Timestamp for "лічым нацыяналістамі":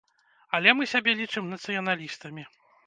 1.21-2.43